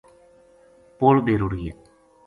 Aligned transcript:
پل 0.99 1.15
بے 1.25 1.33
رُڑ 1.41 1.51
گیا 1.61 1.73